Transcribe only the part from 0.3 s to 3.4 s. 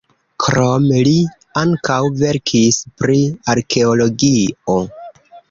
Krome li ankaŭ verkis pri